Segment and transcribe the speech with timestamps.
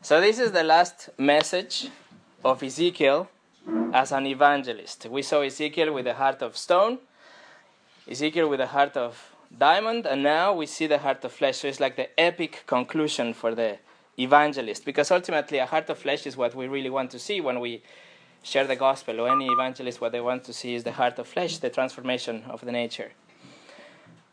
[0.00, 1.88] So, this is the last message
[2.44, 3.28] of Ezekiel
[3.92, 5.06] as an evangelist.
[5.06, 6.98] We saw Ezekiel with the heart of stone,
[8.08, 11.58] Ezekiel with the heart of diamond, and now we see the heart of flesh.
[11.58, 13.78] So, it's like the epic conclusion for the
[14.16, 17.58] evangelist because ultimately, a heart of flesh is what we really want to see when
[17.58, 17.82] we
[18.44, 21.26] share the gospel, or any evangelist, what they want to see is the heart of
[21.26, 23.10] flesh, the transformation of the nature.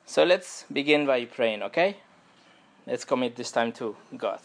[0.05, 1.97] So, let's begin by praying, okay?
[2.85, 4.41] Let's commit this time to God.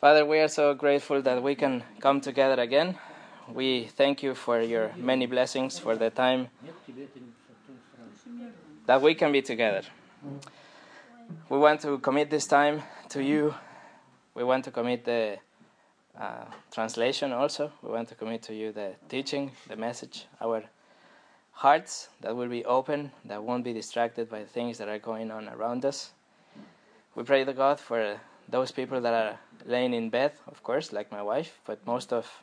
[0.00, 2.96] Father, we are so grateful that we can come together again.
[3.52, 6.48] We thank you for your many blessings, for the time
[8.86, 9.82] that we can be together.
[11.48, 13.54] We want to commit this time to you.
[14.34, 15.38] We want to commit the
[16.18, 17.72] uh, translation also.
[17.82, 20.62] We want to commit to you the teaching, the message, our
[21.52, 25.48] hearts that will be open, that won't be distracted by things that are going on
[25.48, 26.12] around us.
[27.14, 31.10] We pray to God for those people that are laying in bed, of course, like
[31.10, 32.42] my wife, but most of,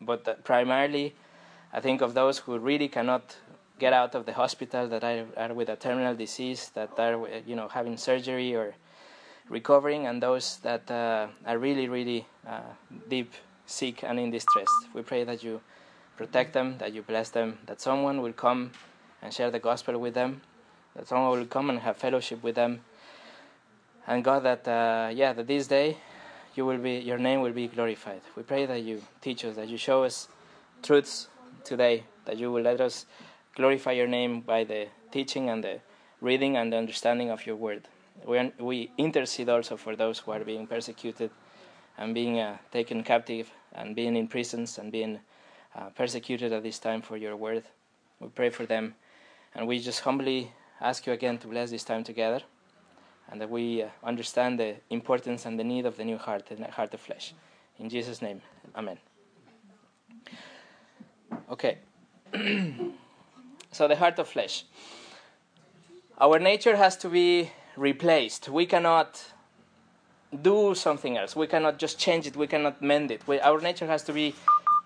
[0.00, 1.14] but primarily,
[1.72, 3.36] I think of those who really cannot
[3.78, 7.54] get out of the hospital, that are, are with a terminal disease, that are, you
[7.54, 8.74] know, having surgery or
[9.48, 12.60] recovering, and those that uh, are really, really uh,
[13.08, 13.32] deep
[13.66, 14.68] sick and in distress.
[14.94, 15.60] We pray that you
[16.16, 18.70] protect them, that you bless them, that someone will come
[19.22, 20.40] and share the gospel with them,
[20.94, 22.80] that someone will come and have fellowship with them.
[24.06, 25.96] And God, that uh, yeah, that this day
[26.54, 28.22] you will be, your name will be glorified.
[28.36, 30.28] We pray that you teach us, that you show us
[30.82, 31.28] truths
[31.64, 33.06] today, that you will let us
[33.54, 35.80] glorify your name by the teaching and the
[36.20, 37.88] reading and the understanding of your word.
[38.24, 41.30] We, we intercede also for those who are being persecuted
[41.98, 45.20] and being uh, taken captive and being in prisons and being
[45.74, 47.64] uh, persecuted at this time for your word.
[48.20, 48.94] We pray for them.
[49.54, 52.40] And we just humbly ask you again to bless this time together
[53.30, 56.70] and that we uh, understand the importance and the need of the new heart, the
[56.70, 57.34] heart of flesh.
[57.78, 58.40] In Jesus' name,
[58.74, 58.98] Amen.
[61.50, 61.78] Okay.
[63.72, 64.64] so, the heart of flesh.
[66.18, 68.48] Our nature has to be replaced.
[68.48, 69.32] We cannot
[70.42, 71.36] do something else.
[71.36, 72.36] We cannot just change it.
[72.36, 73.26] We cannot mend it.
[73.26, 74.34] We, our nature has to be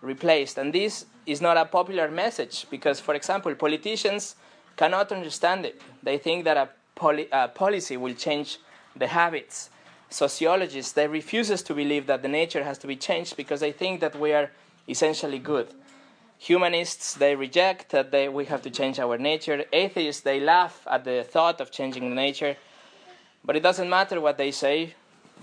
[0.02, 0.58] replaced.
[0.58, 4.36] And this is not a popular message because, for example, politicians
[4.76, 5.80] cannot understand it.
[6.02, 6.68] They think that a
[7.00, 8.58] poli- uh, policy will change
[8.94, 9.70] the habits.
[10.10, 14.00] Sociologists, they refuses to believe that the nature has to be changed because they think
[14.00, 14.50] that we are
[14.86, 15.68] essentially good.
[16.38, 19.64] Humanists, they reject that they, we have to change our nature.
[19.72, 22.56] Atheists, they laugh at the thought of changing nature.
[23.44, 24.94] But it doesn't matter what they say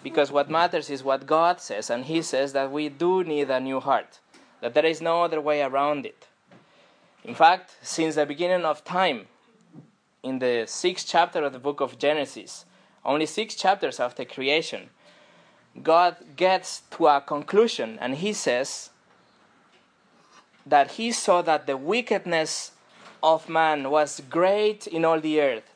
[0.03, 3.59] because what matters is what God says, and He says that we do need a
[3.59, 4.19] new heart,
[4.61, 6.27] that there is no other way around it.
[7.23, 9.27] In fact, since the beginning of time,
[10.23, 12.65] in the sixth chapter of the book of Genesis,
[13.05, 14.89] only six chapters after creation,
[15.81, 18.89] God gets to a conclusion and he says
[20.65, 22.71] that he saw that the wickedness
[23.23, 25.71] of man was great in all the earth,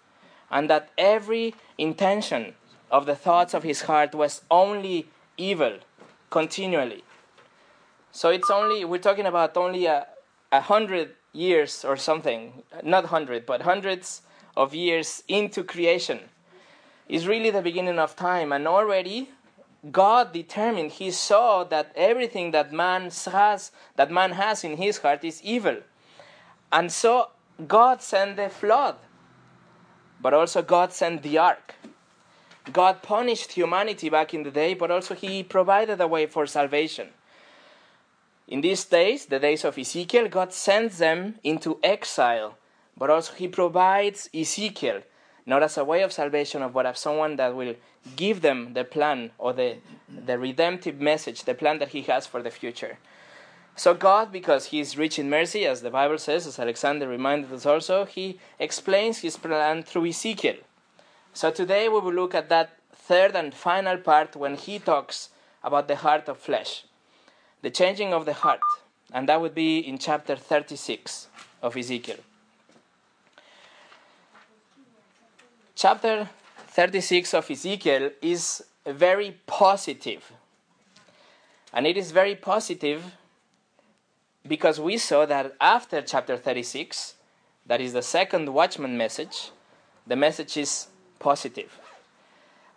[0.50, 2.54] and that every intention
[2.92, 5.80] of the thoughts of his heart was only evil
[6.30, 7.04] continually.
[8.12, 10.08] So it's only, we're talking about only a,
[10.52, 14.22] a hundred years or something, not hundred, but hundreds
[14.56, 16.20] of years into creation
[17.08, 18.52] is really the beginning of time.
[18.52, 19.30] And already
[19.92, 25.24] God determined, He saw that everything that man has, that man has in his heart
[25.24, 25.78] is evil.
[26.72, 27.30] And so
[27.68, 28.96] God sent the flood.
[30.22, 31.76] But also God sent the ark.
[32.72, 37.10] God punished humanity back in the day, but also He provided a way for salvation.
[38.48, 42.58] In these days, the days of Ezekiel, God sends them into exile
[42.98, 45.02] but also he provides Ezekiel
[45.46, 47.76] not as a way of salvation, of but as someone that will
[48.16, 52.42] give them the plan or the, the redemptive message, the plan that he has for
[52.42, 52.98] the future.
[53.76, 57.52] So, God, because He is rich in mercy, as the Bible says, as Alexander reminded
[57.54, 60.58] us also, He explains His plan through Ezekiel.
[61.34, 65.30] So, today we will look at that third and final part when He talks
[65.64, 66.84] about the heart of flesh,
[67.62, 68.62] the changing of the heart,
[69.14, 71.28] and that would be in chapter 36
[71.62, 72.18] of Ezekiel.
[75.82, 76.30] Chapter
[76.68, 80.32] 36 of Ezekiel is very positive.
[81.74, 83.04] And it is very positive
[84.48, 87.16] because we saw that after chapter 36,
[87.66, 89.50] that is the second watchman message,
[90.06, 90.86] the message is
[91.18, 91.80] positive.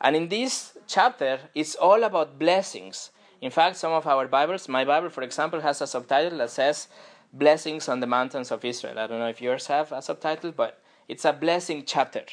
[0.01, 3.11] And in this chapter, it's all about blessings.
[3.43, 6.89] In fact, some of our Bibles, my Bible, for example, has a subtitle that says
[7.35, 8.99] Blessings on the Mountains of Israel.
[8.99, 12.25] I don't know if yours have a subtitle, but it's a blessing chapter.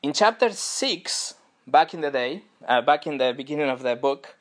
[0.00, 1.34] In chapter 6,
[1.66, 4.36] back in the day, uh, back in the beginning of the book,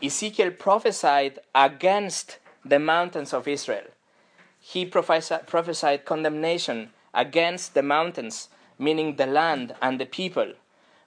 [0.00, 3.86] Ezekiel prophesied against the mountains of Israel.
[4.60, 10.52] He prophesied, prophesied condemnation against the mountains, meaning the land and the people.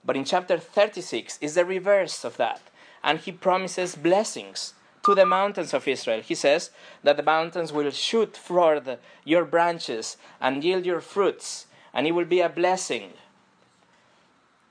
[0.04, 2.62] But in chapter 36 is the reverse of that.
[3.06, 4.74] And he promises blessings
[5.06, 6.20] to the mountains of Israel.
[6.20, 6.72] He says
[7.04, 12.26] that the mountains will shoot forth your branches and yield your fruits, and it will
[12.26, 13.14] be a blessing.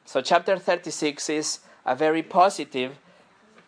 [0.05, 2.99] So, chapter 36 is a very positive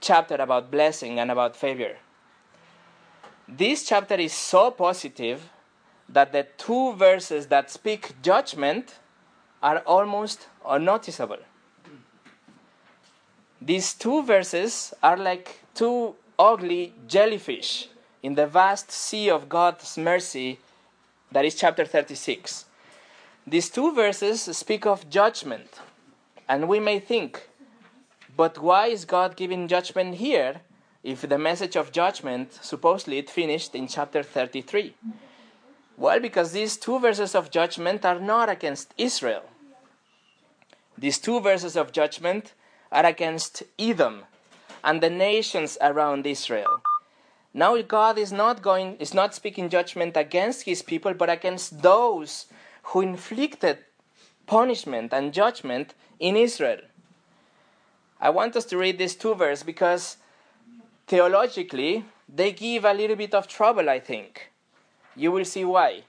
[0.00, 1.96] chapter about blessing and about favor.
[3.48, 5.50] This chapter is so positive
[6.08, 8.98] that the two verses that speak judgment
[9.62, 11.38] are almost unnoticeable.
[13.60, 17.88] These two verses are like two ugly jellyfish
[18.22, 20.58] in the vast sea of God's mercy,
[21.30, 22.64] that is chapter 36.
[23.46, 25.80] These two verses speak of judgment,
[26.48, 27.48] and we may think,
[28.36, 30.60] but why is God giving judgment here
[31.02, 34.94] if the message of judgment supposedly it finished in chapter 33?
[35.96, 39.44] Well, because these two verses of judgment are not against Israel.
[40.98, 42.52] These two verses of judgment
[42.90, 44.24] are against Edom
[44.82, 46.82] and the nations around Israel.
[47.52, 52.46] Now God is not going is not speaking judgment against his people but against those
[52.88, 53.78] who inflicted
[54.46, 55.94] punishment and judgment
[56.24, 56.80] in Israel.
[58.18, 60.16] I want us to read these two verses because
[61.06, 64.50] theologically they give a little bit of trouble, I think.
[65.14, 66.04] You will see why.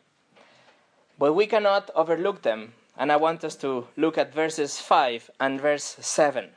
[1.19, 5.59] But we cannot overlook them, and I want us to look at verses 5 and
[5.59, 6.49] verse 7.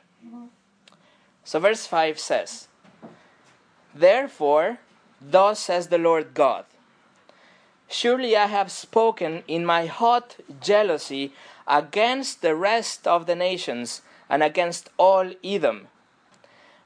[1.43, 2.69] So, verse 5 says,
[3.93, 4.77] Therefore,
[5.19, 6.63] thus says the Lord God,
[7.89, 11.33] Surely I have spoken in my hot jealousy
[11.69, 15.87] against the rest of the nations and against all Edom,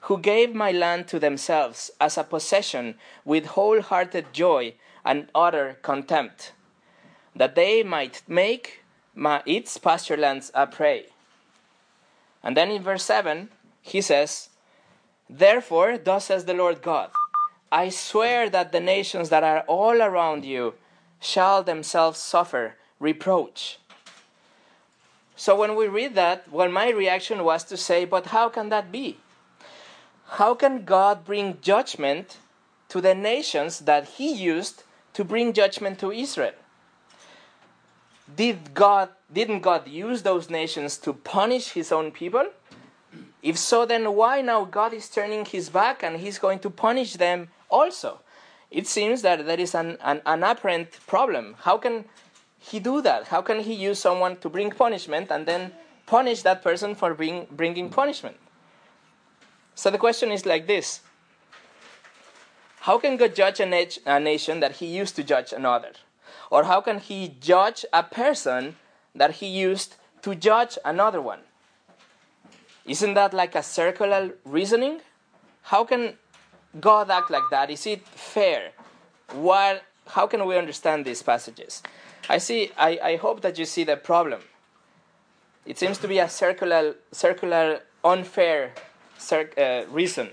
[0.01, 4.73] who gave my land to themselves as a possession with wholehearted joy
[5.05, 6.51] and utter contempt,
[7.35, 8.83] that they might make
[9.15, 11.05] my, its pasture lands a prey.
[12.43, 13.49] And then in verse 7,
[13.81, 14.49] he says,
[15.29, 17.09] Therefore, thus says the Lord God,
[17.71, 20.73] I swear that the nations that are all around you
[21.19, 23.79] shall themselves suffer reproach.
[25.35, 28.91] So when we read that, well, my reaction was to say, but how can that
[28.91, 29.17] be?
[30.27, 32.37] How can God bring judgment
[32.89, 34.83] to the nations that He used
[35.13, 36.53] to bring judgment to Israel?
[38.35, 42.45] Did God, didn't God use those nations to punish His own people?
[43.41, 47.13] If so, then why now God is turning His back and He's going to punish
[47.13, 48.21] them also?
[48.71, 51.55] It seems that there is an, an, an apparent problem.
[51.59, 52.05] How can
[52.63, 53.27] he do that?
[53.27, 55.73] How can he use someone to bring punishment and then
[56.05, 58.37] punish that person for bring, bringing punishment?
[59.75, 61.01] So the question is like this
[62.81, 65.91] How can God judge a, a nation that he used to judge another?
[66.49, 68.75] Or how can he judge a person
[69.15, 71.39] that he used to judge another one?
[72.85, 75.01] Isn't that like a circular reasoning?
[75.63, 76.17] How can
[76.79, 77.69] God act like that?
[77.69, 78.71] Is it fair?
[79.31, 81.81] What, how can we understand these passages?
[82.29, 82.71] I see.
[82.77, 84.41] I, I hope that you see the problem.
[85.65, 88.73] It seems to be a circular, circular, unfair
[89.17, 90.29] cir- uh, reason.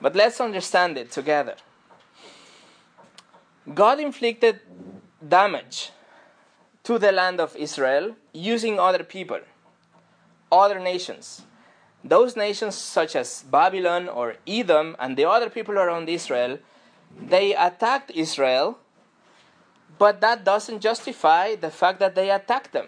[0.00, 1.56] But let's understand it together.
[3.74, 4.60] God inflicted
[5.26, 5.90] damage
[6.84, 9.40] to the land of Israel using other people,
[10.50, 11.42] other nations.
[12.04, 16.58] Those nations, such as Babylon or Edom and the other people around Israel,
[17.20, 18.78] they attacked Israel
[19.98, 22.86] but that doesn't justify the fact that they attack them.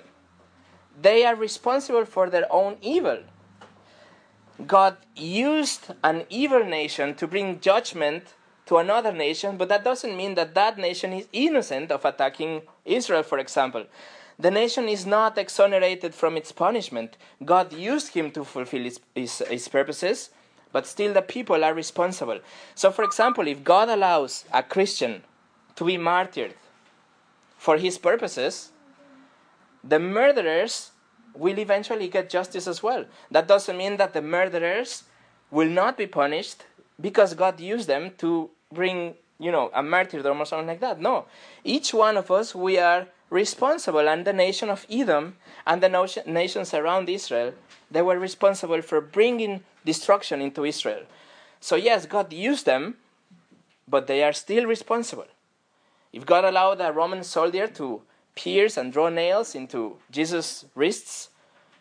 [1.00, 3.18] They are responsible for their own evil.
[4.66, 8.34] God used an evil nation to bring judgment
[8.66, 13.22] to another nation, but that doesn't mean that that nation is innocent of attacking Israel,
[13.22, 13.86] for example.
[14.38, 17.16] The nation is not exonerated from its punishment.
[17.44, 20.30] God used him to fulfill his, his, his purposes,
[20.72, 22.40] but still the people are responsible.
[22.74, 25.22] So, for example, if God allows a Christian
[25.76, 26.54] to be martyred
[27.60, 28.70] for his purposes,
[29.84, 30.92] the murderers
[31.34, 33.04] will eventually get justice as well.
[33.30, 35.04] That doesn't mean that the murderers
[35.50, 36.64] will not be punished
[36.98, 41.02] because God used them to bring, you know, a martyrdom or something like that.
[41.02, 41.26] No.
[41.62, 45.36] Each one of us, we are responsible, and the nation of Edom
[45.66, 47.52] and the nations around Israel,
[47.90, 51.02] they were responsible for bringing destruction into Israel.
[51.60, 52.96] So, yes, God used them,
[53.86, 55.26] but they are still responsible.
[56.12, 58.02] If God allowed a Roman soldier to
[58.34, 61.30] pierce and draw nails into Jesus' wrists,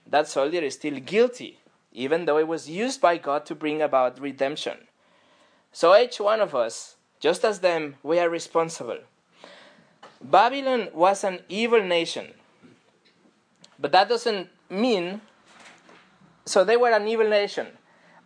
[0.08, 1.60] that soldier is still guilty
[1.92, 4.78] even though it was used by God to bring about redemption.
[5.72, 9.00] So each one of us, just as them, we are responsible.
[10.22, 12.34] Babylon was an evil nation,
[13.80, 15.22] but that doesn't mean.
[16.46, 17.68] So they were an evil nation.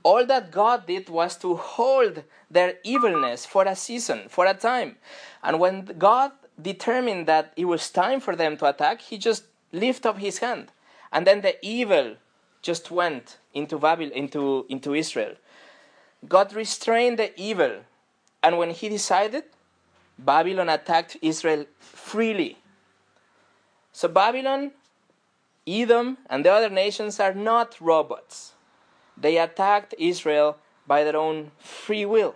[0.04, 4.98] All that God did was to hold their evilness for a season, for a time.
[5.42, 6.32] And when God
[6.62, 10.72] determined that it was time for them to attack, he just lifted up his hand.
[11.12, 12.18] And then the evil
[12.62, 15.36] just went into Babylon, into, into Israel.
[16.28, 17.82] God restrained the evil,
[18.42, 19.44] and when he decided,
[20.18, 22.58] Babylon attacked Israel freely.
[23.92, 24.72] So Babylon,
[25.68, 28.53] Edom, and the other nations are not robots.
[29.18, 32.36] They attacked Israel by their own free will.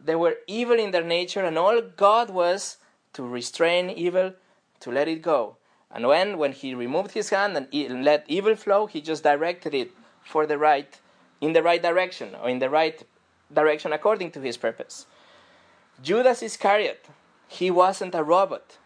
[0.00, 2.76] They were evil in their nature, and all God was
[3.14, 4.34] to restrain evil,
[4.80, 5.56] to let it go.
[5.90, 9.90] And when, when he removed his hand and let evil flow, he just directed it
[10.22, 11.00] for the right,
[11.40, 13.02] in the right direction, or in the right
[13.52, 15.06] direction according to his purpose.
[16.02, 17.06] Judas Iscariot,
[17.48, 18.76] he wasn't a robot.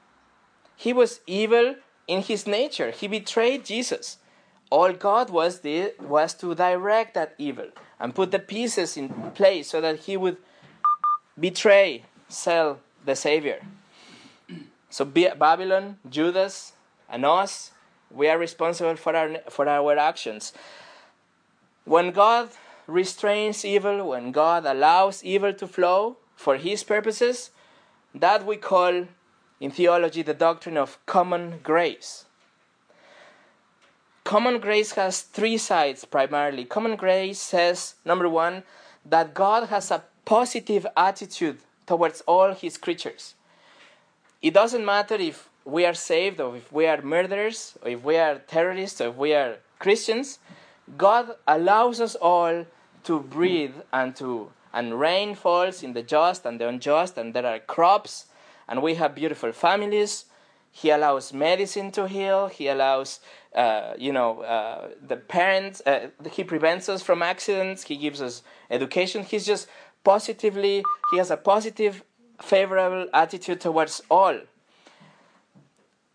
[0.77, 1.75] He was evil
[2.07, 2.91] in his nature.
[2.91, 4.19] He betrayed Jesus.
[4.73, 7.67] All God was did was to direct that evil
[8.01, 10.39] and put the pieces in place so that he would
[11.39, 13.61] betray, sell the Savior.
[14.89, 16.73] So Babylon, Judas,
[17.07, 17.73] and us,
[18.11, 20.55] we are responsible for our, for our actions.
[21.85, 22.49] When God
[22.87, 27.51] restrains evil, when God allows evil to flow for His purposes,
[28.15, 29.07] that we call
[29.61, 32.25] in theology the doctrine of common grace.
[34.25, 36.65] Common grace has three sides primarily.
[36.65, 38.63] Common grace says, number one,
[39.05, 43.35] that God has a positive attitude towards all His creatures.
[44.41, 48.17] It doesn't matter if we are saved, or if we are murderers, or if we
[48.17, 50.39] are terrorists, or if we are Christians,
[50.97, 52.67] God allows us all
[53.05, 57.47] to breathe and to and rain falls in the just and the unjust, and there
[57.47, 58.27] are crops,
[58.69, 60.25] and we have beautiful families.
[60.73, 62.49] He allows medicine to heal.
[62.49, 63.21] He allows,
[63.55, 65.83] uh, you know, uh, the parents.
[65.87, 67.85] Uh, he prevents us from accidents.
[67.85, 69.23] He gives us education.
[69.23, 69.69] He's just
[70.03, 70.83] positively.
[71.13, 72.03] He has a positive,
[72.41, 74.41] favorable attitude towards all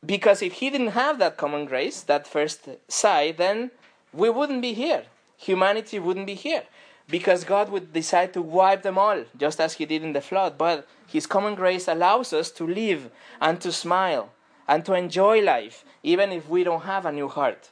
[0.05, 3.71] because if he didn't have that common grace, that first side, then
[4.13, 5.03] we wouldn't be here.
[5.37, 6.63] Humanity wouldn't be here.
[7.09, 10.57] Because God would decide to wipe them all, just as he did in the flood.
[10.57, 13.09] But his common grace allows us to live
[13.39, 14.29] and to smile
[14.67, 17.69] and to enjoy life, even if we don't have a new heart.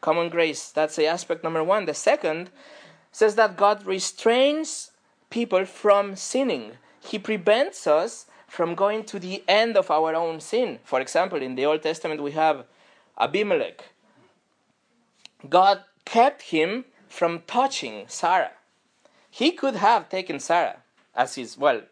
[0.00, 1.84] Common grace, that's the aspect number one.
[1.84, 2.50] The second
[3.12, 4.90] says that God restrains
[5.28, 6.72] people from sinning.
[7.00, 10.80] He prevents us from going to the end of our own sin.
[10.84, 12.64] For example, in the Old Testament, we have
[13.18, 13.84] Abimelech.
[15.48, 18.52] God kept him from touching Sarah.
[19.30, 20.78] He could have taken Sarah
[21.14, 21.82] as his, well,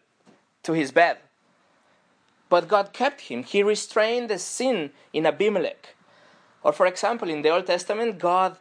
[0.63, 1.17] to his bed.
[2.49, 3.43] But God kept him.
[3.43, 5.95] He restrained the sin in Abimelech.
[6.63, 8.57] Or, for example, in the Old Testament, God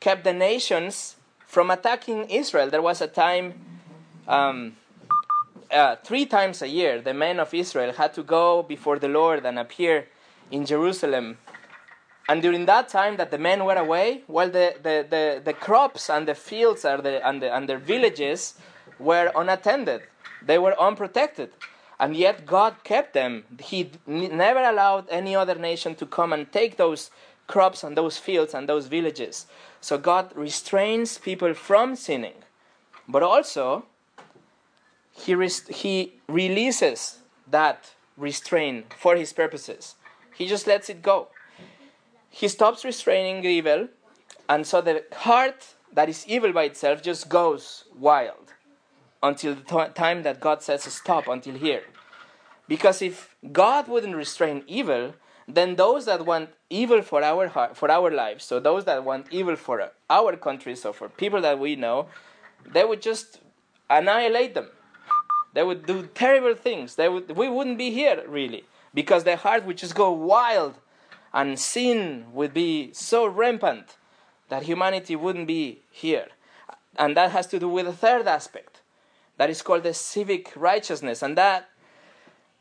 [0.00, 1.16] kept the nations
[1.46, 2.68] from attacking Israel.
[2.68, 3.54] There was a time
[4.26, 4.76] um,
[5.70, 9.44] uh, three times a year, the men of Israel had to go before the Lord
[9.44, 10.06] and appear
[10.50, 11.38] in Jerusalem.
[12.28, 16.10] And during that time that the men were away, well, the, the, the, the crops
[16.10, 18.54] and the fields and the, and, the, and the villages
[18.98, 20.02] were unattended.
[20.44, 21.50] They were unprotected.
[22.00, 23.44] And yet God kept them.
[23.60, 27.10] He never allowed any other nation to come and take those
[27.48, 29.46] crops and those fields and those villages.
[29.80, 32.44] So God restrains people from sinning.
[33.08, 33.86] But also,
[35.12, 37.18] he, rest- he releases
[37.50, 39.96] that restraint for his purposes.
[40.34, 41.28] He just lets it go.
[42.30, 43.88] He stops restraining evil,
[44.48, 48.47] and so the heart that is evil by itself just goes wild
[49.22, 51.82] until the t- time that God says stop, until here.
[52.66, 55.14] Because if God wouldn't restrain evil,
[55.46, 59.26] then those that want evil for our heart, for our lives, so those that want
[59.30, 62.08] evil for our countries or for people that we know,
[62.70, 63.40] they would just
[63.88, 64.68] annihilate them.
[65.54, 66.96] They would do terrible things.
[66.96, 70.74] They would, we wouldn't be here, really, because their heart would just go wild
[71.32, 73.96] and sin would be so rampant
[74.50, 76.28] that humanity wouldn't be here.
[76.96, 78.77] And that has to do with the third aspect
[79.38, 81.22] that is called the civic righteousness.
[81.22, 81.70] And that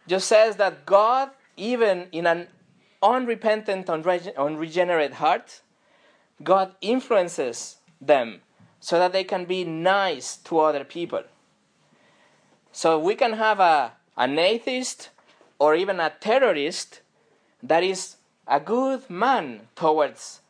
[0.07, 2.47] just says that God, even in an
[3.03, 5.61] unrepentant, unregenerate heart,
[6.41, 8.41] God influences them
[8.79, 11.23] so that they can be nice to other people.
[12.71, 15.09] So we can have a, an atheist
[15.59, 17.01] or even a terrorist
[17.61, 18.15] that is
[18.47, 20.41] a good man towards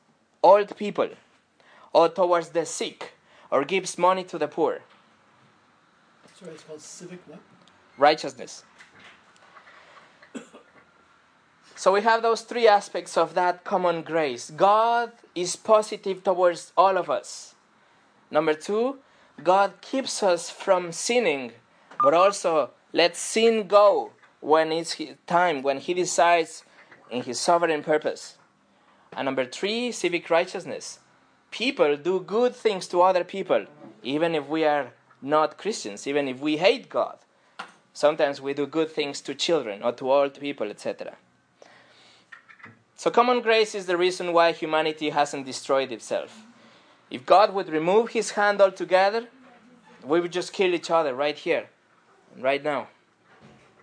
[0.43, 1.09] old people.
[1.97, 3.13] or towards the sick
[3.49, 4.81] or gives money to the poor.
[6.37, 7.39] Sorry, it's called civic what?
[7.97, 8.63] Righteousness.
[11.75, 14.49] So we have those three aspects of that common grace.
[14.49, 17.53] God is positive towards all of us.
[18.31, 18.97] Number two,
[19.43, 21.51] God keeps us from sinning,
[22.01, 26.63] but also lets sin go when it's time, when He decides
[27.11, 28.37] in His sovereign purpose.
[29.15, 30.99] And number three, civic righteousness.
[31.51, 33.67] People do good things to other people,
[34.01, 37.17] even if we are not Christians, even if we hate God.
[37.93, 41.15] Sometimes we do good things to children or to old people, etc.
[42.95, 46.43] So, common grace is the reason why humanity hasn't destroyed itself.
[47.09, 49.27] If God would remove his hand altogether,
[50.03, 51.69] we would just kill each other right here,
[52.37, 52.87] right now.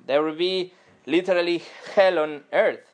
[0.06, 0.72] There would be
[1.06, 1.62] literally
[1.94, 2.92] hell on earth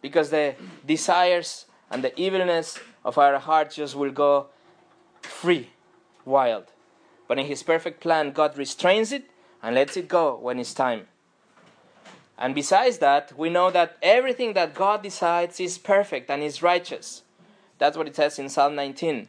[0.00, 0.54] because the
[0.86, 4.48] desires and the evilness of our hearts just will go
[5.22, 5.70] free,
[6.24, 6.72] wild.
[7.32, 9.24] But in his perfect plan, God restrains it
[9.62, 11.06] and lets it go when it's time.
[12.36, 17.22] And besides that, we know that everything that God decides is perfect and is righteous.
[17.78, 19.28] That's what it says in Psalm 19.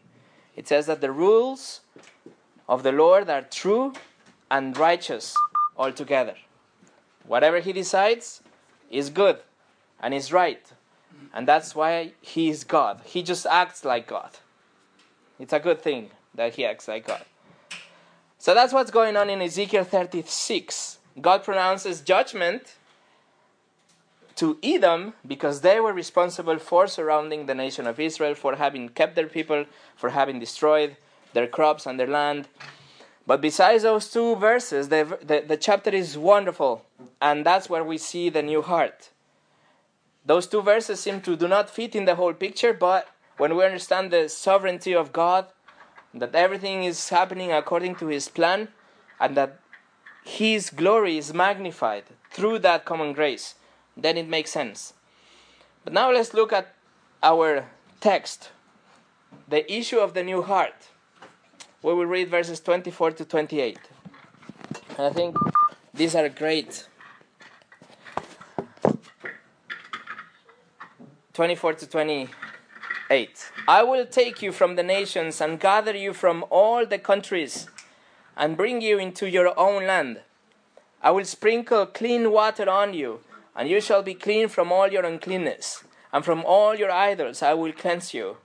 [0.57, 1.79] It says that the rules
[2.67, 3.93] of the Lord are true
[4.51, 5.33] and righteous
[5.77, 6.35] altogether.
[7.25, 8.43] Whatever He decides
[8.91, 9.37] is good
[10.01, 10.73] and is right.
[11.33, 12.99] And that's why He is God.
[13.05, 14.31] He just acts like God.
[15.39, 17.23] It's a good thing that He acts like God.
[18.43, 20.97] So that's what's going on in Ezekiel 36.
[21.21, 22.75] God pronounces judgment
[24.35, 29.15] to Edom because they were responsible for surrounding the nation of Israel, for having kept
[29.15, 29.63] their people,
[29.95, 30.97] for having destroyed
[31.31, 32.49] their crops and their land.
[33.25, 36.83] But besides those two verses, the, the, the, chapter is wonderful,
[37.21, 39.09] and that's where we see the new heart.
[40.25, 43.07] Those two verses seem to do not fit in the whole picture, but
[43.37, 45.45] when we understand the sovereignty of God,
[46.13, 48.69] that everything is happening according to His plan,
[49.19, 49.59] and that
[50.23, 53.55] His glory is magnified through that common grace,
[53.95, 54.93] then it makes sense.
[55.83, 56.73] But now let's look at
[57.21, 57.65] our
[57.99, 58.49] text
[59.47, 60.89] the issue of the new heart.
[61.81, 63.77] We will read verses 24 to 28.
[64.97, 65.35] And I think
[65.93, 66.87] these are great.
[71.33, 71.87] 24 to
[73.13, 73.51] 28.
[73.67, 77.67] I will take you from the nations and gather you from all the countries
[78.35, 80.21] and bring you into your own land.
[80.99, 83.19] I will sprinkle clean water on you
[83.55, 87.53] and you shall be clean from all your uncleanness, and from all your idols I
[87.53, 88.37] will cleanse you.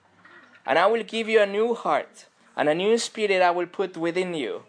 [0.66, 3.96] And I will give you a new heart, and a new spirit I will put
[3.96, 4.64] within you.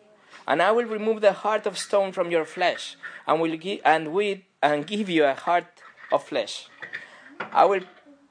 [0.47, 2.95] And I will remove the heart of stone from your flesh,
[3.27, 4.07] and will give and
[4.61, 5.73] and give you a heart
[6.09, 6.69] of flesh.
[7.51, 7.83] I will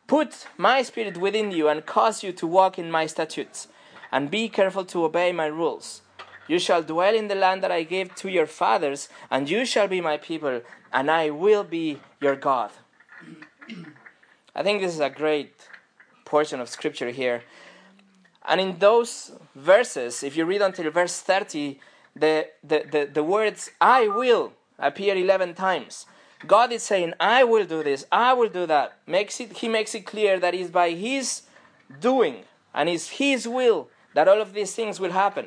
[0.09, 3.69] put my spirit within you and cause you to walk in my statutes,
[4.11, 6.03] and be careful to obey my rules.
[6.49, 9.87] You shall dwell in the land that I gave to your fathers, and you shall
[9.87, 12.71] be my people, and I will be your God.
[14.57, 15.69] I think this is a great
[16.25, 17.43] portion of scripture here.
[18.47, 21.79] And in those verses, if you read until verse 30,
[22.17, 26.07] the, the, the, the words I will appear 11 times.
[26.47, 28.99] God is saying, I will do this, I will do that.
[29.07, 31.43] Makes it, he makes it clear that it's by His
[32.01, 35.47] doing and it's His will that all of these things will happen.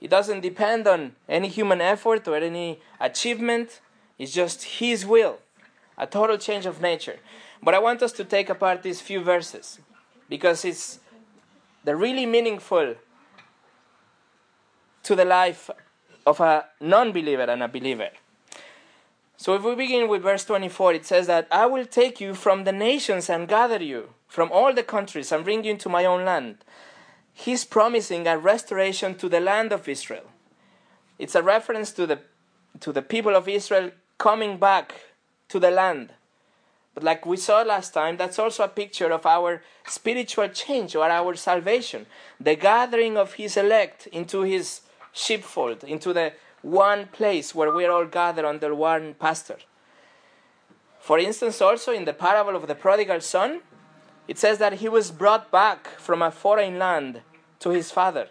[0.00, 3.80] It doesn't depend on any human effort or any achievement.
[4.18, 5.38] It's just His will,
[5.96, 7.18] a total change of nature.
[7.62, 9.80] But I want us to take apart these few verses
[10.28, 11.00] because it's
[11.84, 12.94] the really meaningful
[15.02, 15.70] to the life
[16.26, 18.10] of a non believer and a believer.
[19.40, 22.64] So if we begin with verse 24, it says that I will take you from
[22.64, 26.24] the nations and gather you from all the countries and bring you into my own
[26.24, 26.58] land
[27.40, 30.24] he's promising a restoration to the land of Israel.
[31.18, 32.18] It's a reference to the,
[32.80, 34.94] to the people of Israel coming back
[35.48, 36.12] to the land.
[36.94, 41.08] But like we saw last time, that's also a picture of our spiritual change or
[41.08, 42.06] our salvation.
[42.40, 48.06] The gathering of his elect into his sheepfold, into the one place where we're all
[48.06, 49.58] gathered under one pastor.
[50.98, 53.60] For instance, also in the parable of the prodigal son,
[54.28, 57.22] it says that he was brought back from a foreign land
[57.60, 58.28] to his Father.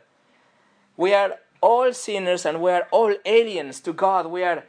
[0.95, 4.27] We are all sinners and we are all aliens to God.
[4.27, 4.63] We are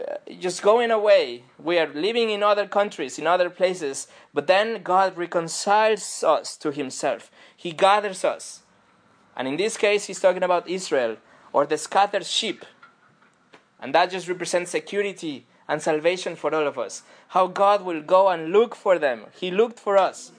[0.00, 1.44] uh, just going away.
[1.62, 4.08] We are living in other countries, in other places.
[4.32, 7.30] But then God reconciles us to Himself.
[7.56, 8.62] He gathers us.
[9.36, 11.16] And in this case, He's talking about Israel
[11.52, 12.64] or the scattered sheep.
[13.80, 17.02] And that just represents security and salvation for all of us.
[17.28, 19.26] How God will go and look for them.
[19.38, 20.32] He looked for us,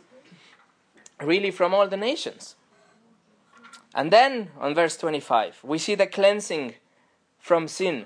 [1.21, 2.55] really, from all the nations.
[3.93, 6.75] And then on verse 25, we see the cleansing
[7.39, 8.05] from sin.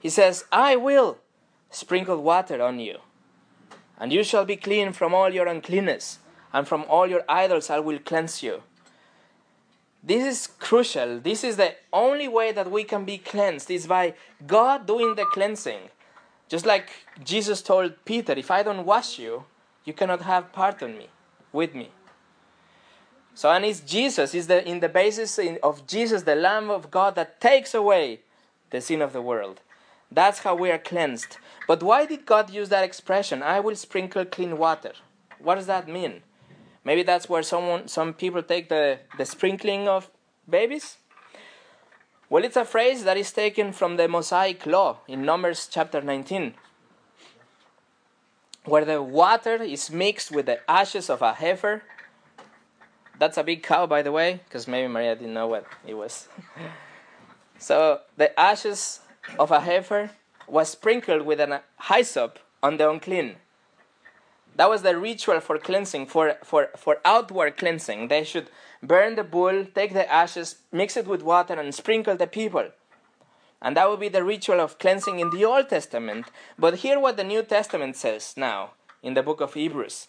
[0.00, 1.18] He says, I will
[1.70, 2.98] sprinkle water on you,
[3.98, 6.20] and you shall be clean from all your uncleanness,
[6.52, 8.62] and from all your idols I will cleanse you.
[10.02, 11.20] This is crucial.
[11.20, 14.14] This is the only way that we can be cleansed is by
[14.46, 15.90] God doing the cleansing.
[16.48, 16.90] Just like
[17.22, 19.44] Jesus told Peter, if I don't wash you,
[19.84, 21.08] you cannot have part on me,
[21.52, 21.90] with me.
[23.34, 27.14] So, and it's Jesus, is the in the basis of Jesus, the Lamb of God
[27.14, 28.20] that takes away
[28.70, 29.60] the sin of the world.
[30.10, 31.36] That's how we are cleansed.
[31.68, 33.42] But why did God use that expression?
[33.42, 34.92] I will sprinkle clean water.
[35.38, 36.22] What does that mean?
[36.84, 40.10] Maybe that's where someone, some people take the, the sprinkling of
[40.48, 40.96] babies.
[42.30, 46.54] Well, it's a phrase that is taken from the Mosaic Law in Numbers chapter 19,
[48.64, 51.82] where the water is mixed with the ashes of a heifer.
[53.18, 56.28] That's a big cow, by the way, because maybe Maria didn't know what it was.
[57.58, 59.00] so the ashes
[59.38, 60.10] of a heifer
[60.46, 63.36] was sprinkled with an hyssop on the unclean.
[64.56, 68.08] That was the ritual for cleansing, for, for, for outward cleansing.
[68.08, 68.50] They should
[68.82, 72.68] burn the bull, take the ashes, mix it with water, and sprinkle the people.
[73.62, 76.26] And that would be the ritual of cleansing in the Old Testament.
[76.58, 80.08] But hear what the New Testament says now in the book of Hebrews.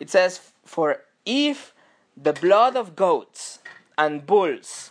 [0.00, 1.74] It says, For if
[2.16, 3.58] the blood of goats
[3.96, 4.90] and bulls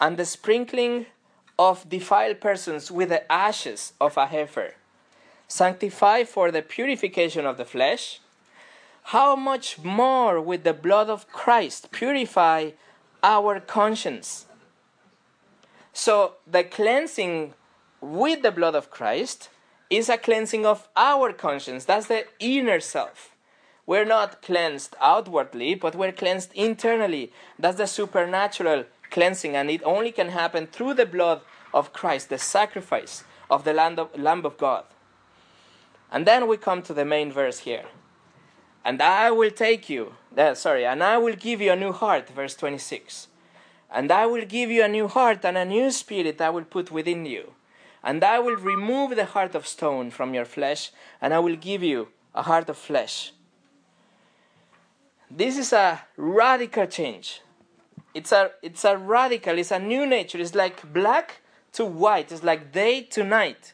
[0.00, 1.06] and the sprinkling
[1.58, 4.74] of defiled persons with the ashes of a heifer
[5.48, 8.20] sanctify for the purification of the flesh,
[9.08, 12.70] how much more with the blood of Christ purify
[13.22, 14.46] our conscience?
[15.92, 17.54] So, the cleansing
[18.00, 19.48] with the blood of Christ
[19.90, 21.84] is a cleansing of our conscience.
[21.84, 23.30] That's the inner self.
[23.86, 27.32] We're not cleansed outwardly, but we're cleansed internally.
[27.58, 32.38] That's the supernatural cleansing, and it only can happen through the blood of Christ, the
[32.38, 34.84] sacrifice of the Lamb of God.
[36.14, 37.86] And then we come to the main verse here.
[38.84, 42.28] And I will take you, uh, sorry, and I will give you a new heart,
[42.28, 43.26] verse 26.
[43.90, 46.92] And I will give you a new heart and a new spirit I will put
[46.92, 47.54] within you.
[48.04, 51.82] And I will remove the heart of stone from your flesh, and I will give
[51.82, 53.32] you a heart of flesh.
[55.28, 57.40] This is a radical change.
[58.14, 60.38] It's a, it's a radical, it's a new nature.
[60.38, 61.40] It's like black
[61.72, 63.73] to white, it's like day to night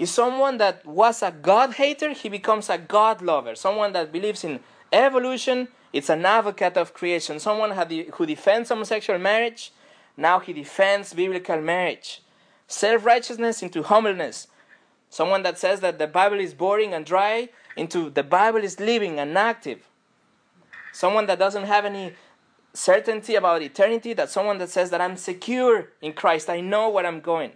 [0.00, 3.54] is someone that was a God hater, he becomes a God lover.
[3.54, 4.60] Someone that believes in
[4.90, 7.38] evolution, it's an advocate of creation.
[7.38, 7.72] Someone
[8.14, 9.72] who defends homosexual marriage,
[10.16, 12.22] now he defends biblical marriage.
[12.66, 14.46] Self righteousness into humbleness.
[15.10, 19.18] Someone that says that the Bible is boring and dry, into the Bible is living
[19.18, 19.86] and active.
[20.94, 22.14] Someone that doesn't have any
[22.72, 27.04] certainty about eternity, that someone that says that I'm secure in Christ, I know where
[27.04, 27.52] I'm going.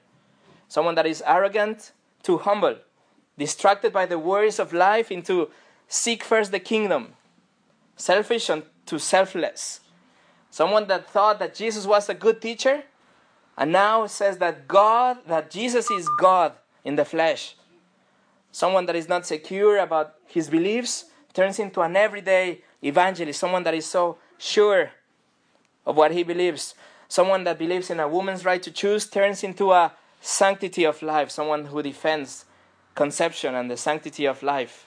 [0.69, 1.93] Someone that is arrogant,
[2.25, 2.77] to humble,
[3.39, 5.51] distracted by the worries of life into
[5.89, 7.15] seek first the kingdom,
[7.97, 9.81] selfish and to selfless.
[10.51, 12.85] Someone that thought that Jesus was a good teacher
[13.57, 16.53] and now says that God, that Jesus is God
[16.85, 17.57] in the flesh.
[18.53, 23.75] Someone that is not secure about his beliefs turns into an everyday evangelist, someone that
[23.75, 24.91] is so sure
[25.87, 26.75] of what he believes.
[27.09, 29.93] Someone that believes in a woman's right to choose turns into a
[30.25, 32.47] sanctity of life, someone who defends
[32.95, 34.87] conception and the sanctity of life.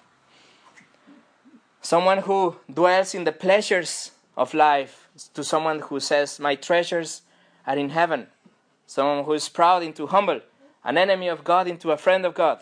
[1.80, 7.22] Someone who dwells in the pleasures of life, to someone who says, My treasures
[7.68, 8.28] are in heaven.
[8.88, 10.42] Someone who is proud into humble,
[10.84, 12.60] an enemy of God into a friend of God.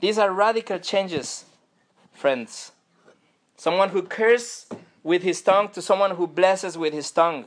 [0.00, 1.46] These are radical changes,
[2.12, 2.72] friends.
[3.56, 4.66] Someone who curses
[5.02, 7.46] with his tongue to someone who blesses with his tongue.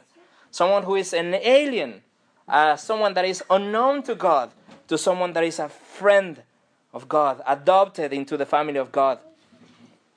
[0.49, 2.01] Someone who is an alien
[2.47, 4.51] uh, someone that is unknown to God
[4.87, 6.41] to someone that is a friend
[6.93, 9.19] of God, adopted into the family of God.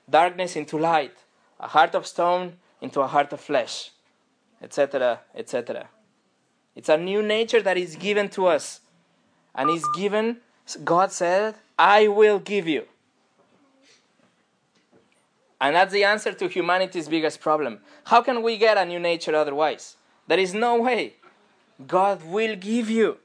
[0.09, 1.15] Darkness into light,
[1.59, 3.91] a heart of stone into a heart of flesh,
[4.61, 5.87] etc., etc.
[6.75, 8.81] It's a new nature that is given to us.
[9.53, 10.37] And is given,
[10.83, 12.85] God said, I will give you.
[15.59, 17.79] And that's the answer to humanity's biggest problem.
[18.05, 19.97] How can we get a new nature otherwise?
[20.27, 21.15] There is no way.
[21.87, 23.17] God will give you.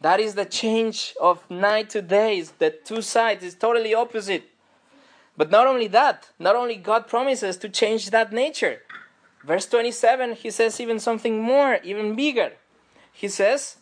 [0.00, 2.42] That is the change of night to day.
[2.58, 4.44] The two sides is totally opposite.
[5.36, 8.82] But not only that, not only God promises to change that nature.
[9.44, 12.52] Verse 27, he says even something more, even bigger.
[13.12, 13.76] He says,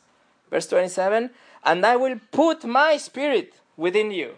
[0.50, 1.31] verse 27,
[1.64, 4.35] and I will put my spirit within you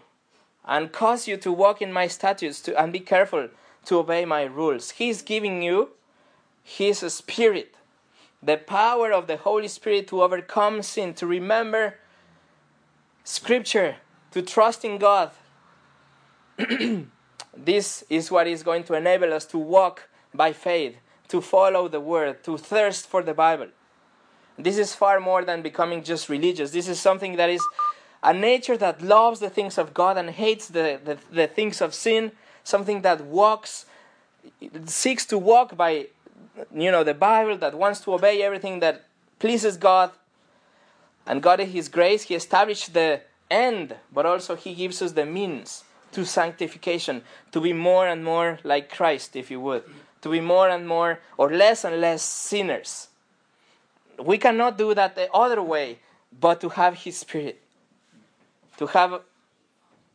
[0.65, 3.49] and cause you to walk in my statutes to, and be careful
[3.87, 4.91] to obey my rules.
[4.93, 5.91] He's giving you
[6.63, 7.77] His Spirit,
[8.43, 11.97] the power of the Holy Spirit to overcome sin, to remember
[13.25, 13.97] Scripture,
[14.31, 15.31] to trust in God.
[17.57, 20.97] this is what is going to enable us to walk by faith,
[21.29, 23.69] to follow the Word, to thirst for the Bible.
[24.59, 26.71] This is far more than becoming just religious.
[26.71, 27.63] This is something that is
[28.23, 31.95] a nature that loves the things of God and hates the, the, the things of
[31.95, 32.33] sin,
[32.65, 33.87] something that walks,
[34.87, 36.09] seeks to walk by
[36.75, 39.05] you know the Bible, that wants to obey everything that
[39.39, 40.11] pleases God.
[41.27, 45.27] And God in His grace, He established the end, but also He gives us the
[45.27, 49.85] means to sanctification, to be more and more like Christ, if you would,
[50.23, 53.09] to be more and more or less and less sinners.
[54.19, 55.99] We cannot do that the other way,
[56.39, 57.61] but to have His Spirit,
[58.79, 59.21] to have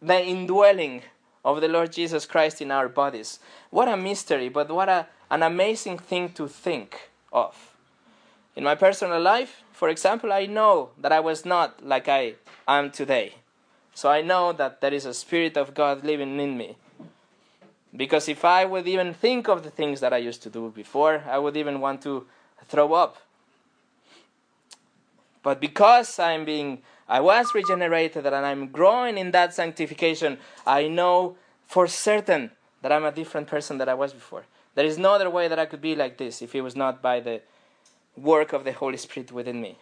[0.02, 1.04] the indwelling
[1.44, 3.40] of the Lord Jesus Christ in our bodies.
[3.70, 7.74] What a mystery, but what a, an amazing thing to think of.
[8.56, 12.36] In my personal life, for example, I know that I was not like I
[12.68, 13.36] am today.
[13.94, 16.76] So I know that there is a Spirit of God living in me.
[17.96, 21.24] Because if I would even think of the things that I used to do before,
[21.28, 22.28] I would even want to
[22.68, 23.18] throw up.
[25.44, 31.36] But because I'm being I was regenerated and I'm growing in that sanctification, I know
[31.68, 34.46] for certain that I'm a different person than I was before.
[34.76, 37.02] There is no other way that I could be like this if it was not
[37.02, 37.42] by the
[38.16, 39.78] work of the Holy Spirit within me.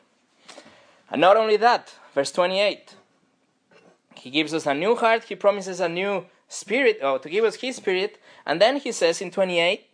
[1.12, 2.96] And not only that, verse 28,
[4.16, 7.56] He gives us a new heart, He promises a new spirit, oh, to give us
[7.56, 9.86] His spirit, and then He says in 28,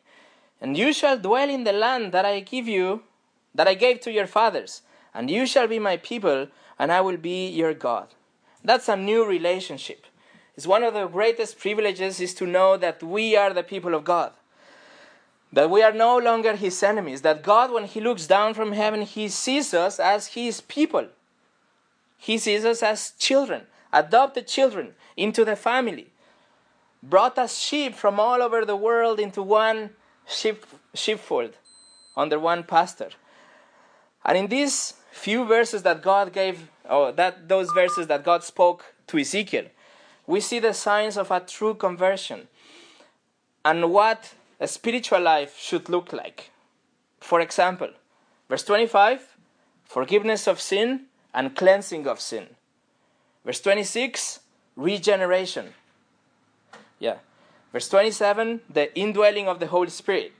[0.62, 3.03] And you shall dwell in the land that I give you,
[3.53, 4.81] that I gave to your fathers,
[5.13, 8.08] and you shall be my people, and I will be your God.
[8.63, 10.05] That's a new relationship.
[10.58, 14.03] It's one of the greatest privileges is to know that we are the people of
[14.03, 14.31] God.
[15.56, 17.22] That we are no longer his enemies.
[17.22, 21.08] That God, when he looks down from heaven, he sees us as his people.
[22.18, 23.62] He sees us as children,
[23.94, 26.08] adopted children into the family.
[27.02, 29.91] Brought us sheep from all over the world into one
[30.28, 31.54] sheep, sheepfold
[32.18, 33.12] under one pastor.
[34.26, 38.94] And in these few verses that God gave, or that those verses that God spoke
[39.08, 39.68] to Ezekiel,
[40.28, 42.50] we see the signs of a true conversion
[43.63, 46.52] and what a spiritual life should look like.
[47.20, 47.89] For example,
[48.50, 49.36] verse 25,
[49.84, 52.48] forgiveness of sin and cleansing of sin.
[53.44, 54.39] Verse 26,
[54.76, 55.74] regeneration.
[57.00, 57.18] Yeah.
[57.72, 60.34] Verse 27, the indwelling of the Holy Spirit.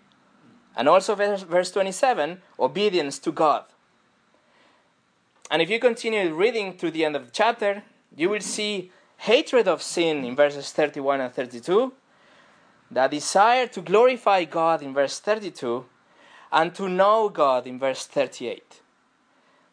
[0.76, 3.66] And also verse, verse 27, obedience to God.
[5.52, 7.84] And if you continue reading through the end of the chapter,
[8.16, 11.94] you will see hatred of sin in verses 31 and 32,
[12.90, 15.86] the desire to glorify God in verse 32,
[16.52, 18.82] and to know God in verse 38.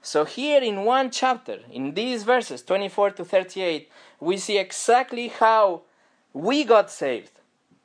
[0.01, 5.83] So, here in one chapter, in these verses 24 to 38, we see exactly how
[6.33, 7.33] we got saved,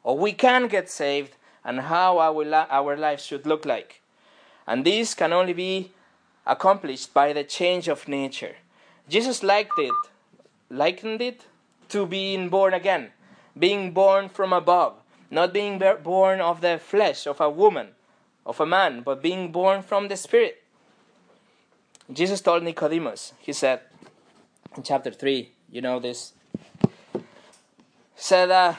[0.03, 4.01] or we can get saved, and how our, our lives should look like.
[4.65, 5.91] And this can only be
[6.45, 8.55] accomplished by the change of nature.
[9.07, 9.93] Jesus liked it,
[10.69, 11.45] likened it
[11.89, 13.11] to being born again,
[13.57, 14.95] being born from above,
[15.29, 17.89] not being born of the flesh of a woman,
[18.45, 20.63] of a man, but being born from the Spirit.
[22.11, 23.81] Jesus told Nicodemus, he said
[24.75, 26.33] in chapter 3, you know this,
[28.15, 28.75] said, uh,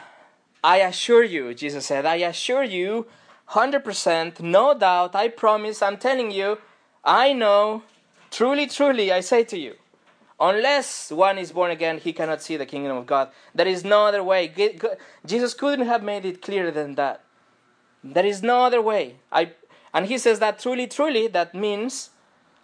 [0.64, 3.06] I assure you, Jesus said, I assure you,
[3.50, 6.58] 100%, no doubt, I promise, I'm telling you,
[7.04, 7.82] I know,
[8.30, 9.74] truly, truly, I say to you,
[10.40, 13.30] unless one is born again, he cannot see the kingdom of God.
[13.54, 14.52] There is no other way.
[15.26, 17.22] Jesus couldn't have made it clearer than that.
[18.02, 19.16] There is no other way.
[19.32, 19.52] I,
[19.92, 22.10] and he says that truly, truly, that means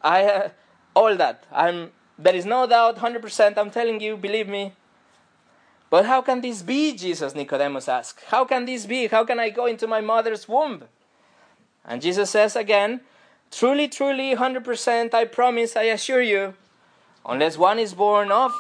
[0.03, 0.49] I, uh,
[0.95, 1.45] all that.
[1.53, 4.73] I'm, there is no doubt, 100%, I'm telling you, believe me.
[5.91, 8.25] But how can this be, Jesus, Nicodemus asked.
[8.29, 9.07] How can this be?
[9.07, 10.85] How can I go into my mother's womb?
[11.85, 13.01] And Jesus says again,
[13.51, 16.55] Truly, truly, 100%, I promise, I assure you,
[17.27, 18.53] unless one is born of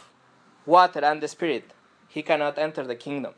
[0.66, 1.72] water and the Spirit,
[2.08, 3.34] he cannot enter the kingdom.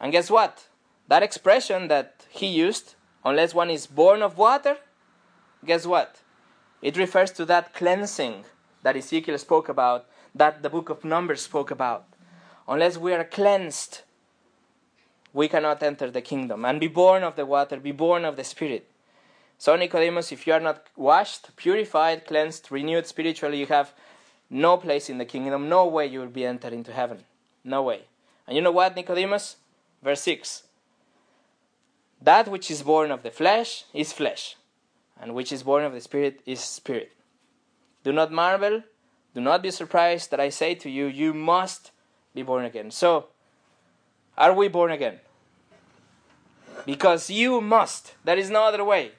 [0.00, 0.68] And guess what?
[1.08, 4.78] That expression that he used, unless one is born of water,
[5.64, 6.20] guess what?
[6.80, 8.44] It refers to that cleansing
[8.82, 12.06] that Ezekiel spoke about, that the book of Numbers spoke about.
[12.66, 14.02] Unless we are cleansed,
[15.32, 18.44] we cannot enter the kingdom and be born of the water, be born of the
[18.44, 18.88] Spirit.
[19.62, 23.92] So, Nicodemus, if you are not washed, purified, cleansed, renewed spiritually, you have
[24.50, 27.18] no place in the kingdom, no way you will be entered into heaven.
[27.62, 28.00] No way.
[28.44, 29.58] And you know what, Nicodemus?
[30.02, 30.64] Verse 6
[32.20, 34.56] That which is born of the flesh is flesh,
[35.16, 37.12] and which is born of the Spirit is spirit.
[38.02, 38.82] Do not marvel,
[39.32, 41.92] do not be surprised that I say to you, you must
[42.34, 42.90] be born again.
[42.90, 43.26] So,
[44.36, 45.20] are we born again?
[46.84, 48.14] Because you must.
[48.24, 49.12] There is no other way.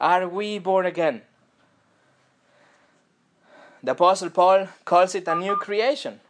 [0.00, 1.22] Are we born again?
[3.82, 6.20] The Apostle Paul calls it a new creation.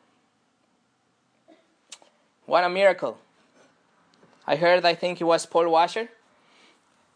[2.45, 3.19] What a miracle.
[4.47, 6.09] I heard, I think it was Paul Washer,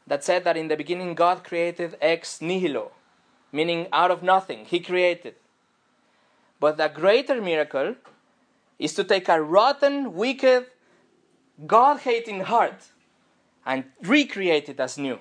[0.07, 2.91] that said that in the beginning God created ex nihilo,
[3.53, 4.65] meaning out of nothing.
[4.65, 5.37] He created.
[6.59, 7.95] But the greater miracle
[8.79, 10.67] is to take a rotten, wicked,
[11.67, 12.89] God hating heart
[13.65, 15.21] and recreate it as new.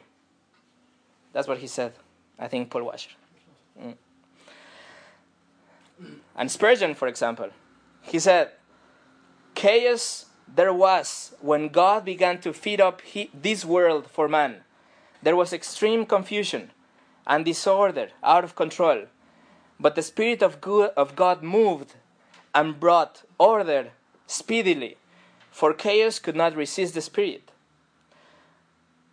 [1.33, 1.93] That's what he said.
[2.37, 3.11] I think Paul Washer.
[3.81, 3.95] Mm.
[6.35, 7.49] And Spurgeon, for example,
[8.01, 8.51] he said,
[9.55, 14.61] Chaos there was when God began to feed up he, this world for man.
[15.21, 16.71] There was extreme confusion
[17.27, 19.05] and disorder out of control.
[19.79, 20.57] But the Spirit of,
[20.97, 21.95] of God moved
[22.53, 23.91] and brought order
[24.27, 24.97] speedily,
[25.51, 27.51] for chaos could not resist the Spirit.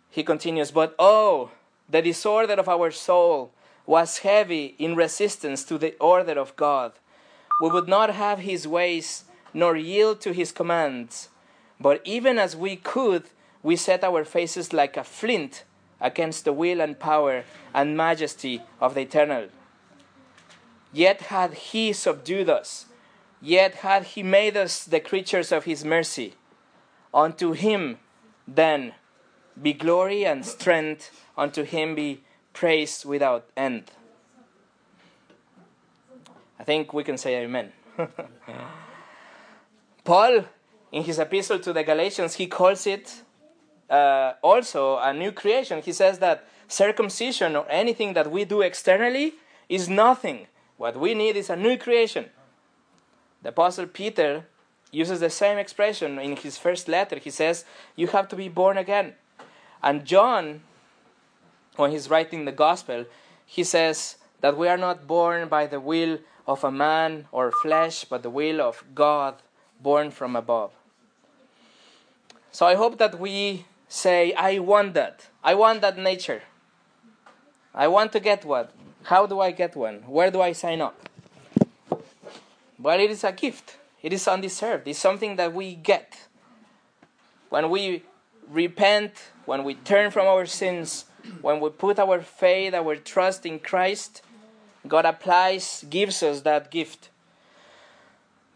[0.09, 1.51] He continues, But oh,
[1.89, 3.51] the disorder of our soul
[3.85, 6.91] was heavy in resistance to the order of God.
[7.61, 9.23] We would not have his ways
[9.53, 11.29] nor yield to his commands.
[11.79, 13.23] But even as we could,
[13.63, 15.63] we set our faces like a flint
[16.01, 19.47] against the will and power and majesty of the eternal.
[20.93, 22.85] Yet had he subdued us,
[23.41, 26.33] yet had he made us the creatures of his mercy.
[27.13, 27.99] Unto him
[28.47, 28.93] then
[29.61, 32.21] be glory and strength, unto him be
[32.53, 33.91] praise without end.
[36.59, 37.71] I think we can say amen.
[40.03, 40.45] Paul,
[40.91, 43.21] in his epistle to the Galatians, he calls it
[43.89, 45.81] uh, also a new creation.
[45.81, 49.33] He says that circumcision or anything that we do externally
[49.69, 50.47] is nothing.
[50.77, 52.25] What we need is a new creation.
[53.43, 54.45] The Apostle Peter
[54.91, 57.17] uses the same expression in his first letter.
[57.17, 57.65] He says,
[57.95, 59.13] You have to be born again.
[59.81, 60.61] And John,
[61.75, 63.05] when he's writing the gospel,
[63.45, 68.05] he says that we are not born by the will of a man or flesh,
[68.05, 69.35] but the will of God
[69.81, 70.71] born from above.
[72.51, 75.27] So I hope that we say, I want that.
[75.43, 76.41] I want that nature.
[77.73, 78.67] I want to get one.
[79.03, 79.97] How do I get one?
[80.07, 81.09] Where do I sign up?
[82.79, 83.77] Well, it is a gift.
[84.01, 84.87] It is undeserved.
[84.87, 86.27] It's something that we get.
[87.49, 88.03] When we
[88.49, 89.13] repent,
[89.45, 91.05] when we turn from our sins,
[91.41, 94.21] when we put our faith, our trust in Christ,
[94.87, 97.09] God applies, gives us that gift.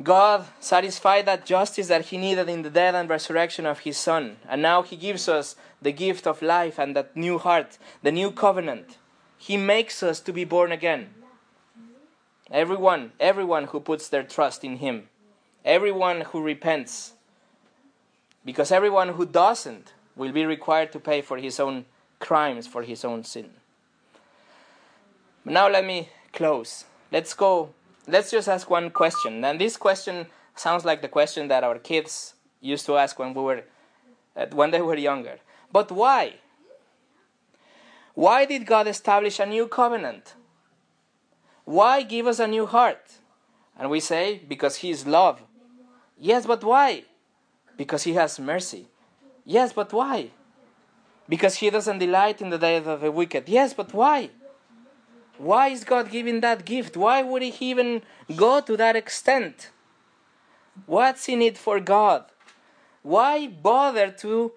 [0.02, 4.38] God satisfied that justice that He needed in the death and resurrection of His Son.
[4.48, 8.32] And now He gives us the gift of life and that new heart, the new
[8.32, 8.98] covenant.
[9.38, 11.10] He makes us to be born again.
[12.50, 15.10] Everyone, everyone who puts their trust in Him,
[15.64, 17.14] everyone who repents,
[18.46, 21.86] because everyone who doesn't will be required to pay for his own
[22.20, 23.50] crimes, for his own sin.
[25.46, 26.86] Now let me close.
[27.12, 27.74] Let's go.
[28.08, 29.44] Let's just ask one question.
[29.44, 33.42] And this question sounds like the question that our kids used to ask when we
[33.42, 33.64] were
[34.36, 35.40] uh, when they were younger.
[35.72, 36.36] But why?
[38.14, 40.36] Why did God establish a new covenant?
[41.66, 43.20] Why give us a new heart?
[43.78, 45.42] And we say, because He is love.
[46.20, 47.06] Yes, but why?
[47.82, 48.86] Because He has mercy.
[49.44, 50.30] Yes, but why?
[51.28, 53.50] Because He doesn't delight in the death of the wicked.
[53.50, 54.30] Yes, but why?
[55.40, 56.96] Why is God giving that gift?
[56.96, 58.04] Why would He even
[58.36, 59.72] go to that extent?
[60.86, 62.26] What's in it for God?
[63.02, 64.52] Why bother to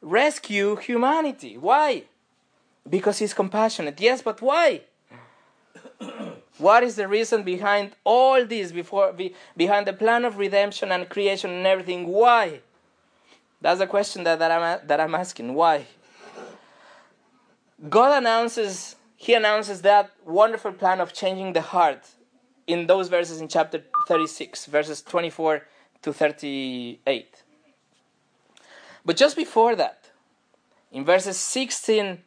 [0.00, 1.58] rescue humanity?
[1.58, 2.04] Why?
[2.88, 4.00] Because He's compassionate.
[4.00, 4.84] Yes, but why?
[6.56, 11.10] what is the reason behind all this, before, be, behind the plan of redemption and
[11.10, 12.06] creation and everything?
[12.06, 12.62] Why?
[13.60, 15.54] That's the question that, that, I'm, that I'm asking.
[15.54, 15.86] Why?
[17.88, 22.08] God announces, He announces that wonderful plan of changing the heart
[22.66, 25.66] in those verses in chapter 36, verses 24
[26.02, 27.42] to 38.
[29.04, 30.10] But just before that,
[30.92, 32.18] in verses 16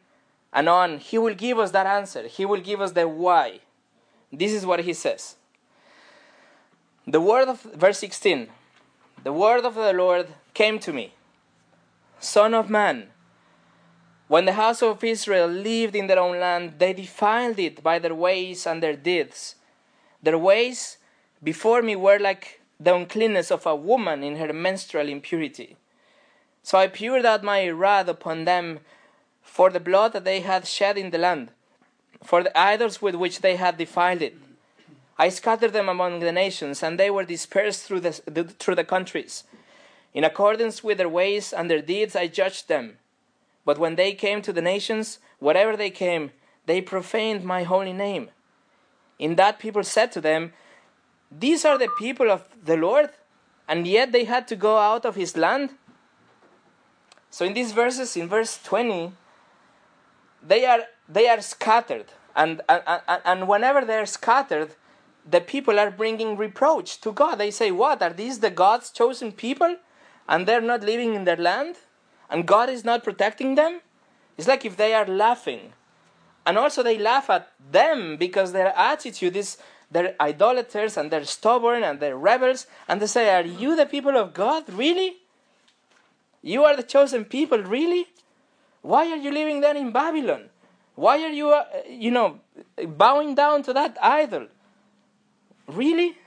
[0.52, 2.26] and on, He will give us that answer.
[2.28, 3.60] He will give us the why.
[4.32, 5.36] This is what He says.
[7.06, 8.48] The word of, verse 16,
[9.22, 11.12] the word of the Lord came to me
[12.24, 13.08] Son of man,
[14.28, 18.14] when the house of Israel lived in their own land, they defiled it by their
[18.14, 19.56] ways and their deeds.
[20.22, 20.96] Their ways
[21.42, 25.76] before me were like the uncleanness of a woman in her menstrual impurity.
[26.62, 28.80] So I poured out my wrath upon them
[29.42, 31.50] for the blood that they had shed in the land,
[32.22, 34.36] for the idols with which they had defiled it.
[35.18, 38.12] I scattered them among the nations, and they were dispersed through the,
[38.58, 39.44] through the countries.
[40.14, 42.98] In accordance with their ways and their deeds, I judged them.
[43.64, 46.30] But when they came to the nations, wherever they came,
[46.66, 48.30] they profaned my holy name.
[49.18, 50.52] In that people said to them,
[51.30, 53.10] These are the people of the Lord,
[53.66, 55.70] and yet they had to go out of his land.
[57.30, 59.12] So in these verses, in verse 20,
[60.46, 62.06] they are, they are scattered.
[62.36, 64.74] And, and, and whenever they're scattered,
[65.28, 67.36] the people are bringing reproach to God.
[67.36, 68.02] They say, What?
[68.02, 69.76] Are these the God's chosen people?
[70.28, 71.76] And they're not living in their land?
[72.30, 73.80] And God is not protecting them?
[74.36, 75.72] It's like if they are laughing.
[76.46, 79.58] And also they laugh at them because their attitude is
[79.90, 82.66] they're idolaters and they're stubborn and they're rebels.
[82.88, 84.68] And they say, Are you the people of God?
[84.68, 85.18] Really?
[86.42, 87.58] You are the chosen people?
[87.58, 88.06] Really?
[88.82, 90.50] Why are you living then in Babylon?
[90.94, 92.40] Why are you, uh, you know,
[92.86, 94.48] bowing down to that idol?
[95.66, 96.18] Really?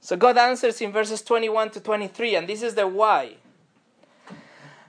[0.00, 3.36] So God answers in verses 21 to 23, and this is the why.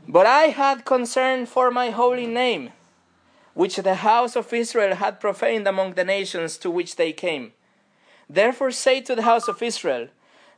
[0.07, 2.71] But I had concern for my holy name,
[3.53, 7.51] which the house of Israel had profaned among the nations to which they came.
[8.29, 10.07] Therefore say to the house of Israel,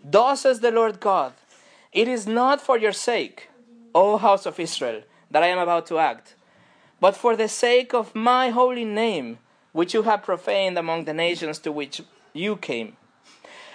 [0.04, 1.34] Thus says the Lord God,
[1.92, 3.50] It is not for your sake,
[3.96, 5.02] O house of Israel,
[5.32, 6.36] that I am about to act,
[7.00, 9.40] but for the sake of my holy name,
[9.72, 12.02] which you have profaned among the nations to which
[12.34, 12.96] you came.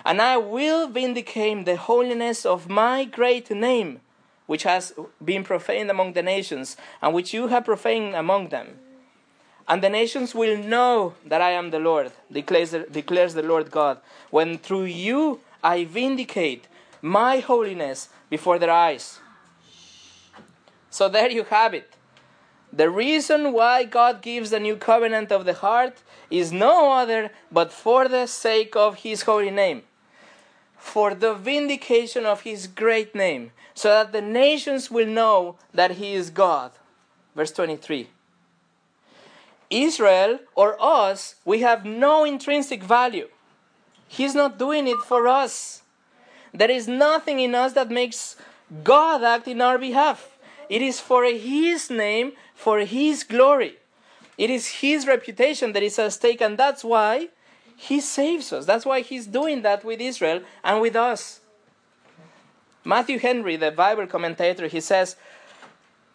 [0.08, 4.00] And I will vindicate the holiness of my great name,
[4.46, 8.78] which has been profaned among the nations, and which you have profaned among them.
[9.68, 13.98] And the nations will know that I am the Lord, declares, declares the Lord God,
[14.30, 16.68] when through you I vindicate
[17.02, 19.20] my holiness before their eyes.
[20.88, 21.92] So there you have it.
[22.72, 27.74] The reason why God gives the new covenant of the heart is no other but
[27.74, 29.82] for the sake of His holy name,
[30.78, 36.14] for the vindication of His great name, so that the nations will know that He
[36.14, 36.72] is God.
[37.34, 38.08] Verse 23.
[39.70, 43.28] Israel or us, we have no intrinsic value.
[44.06, 45.82] He's not doing it for us.
[46.54, 48.36] There is nothing in us that makes
[48.82, 50.38] God act in our behalf.
[50.68, 53.76] It is for His name, for His glory.
[54.38, 57.28] It is His reputation that is at stake, and that's why
[57.80, 58.66] He saves us.
[58.66, 61.40] That's why He's doing that with Israel and with us.
[62.84, 65.14] Matthew Henry, the Bible commentator, he says,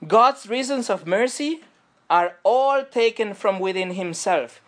[0.06, 1.62] God's reasons of mercy
[2.10, 4.60] are all taken from within Himself.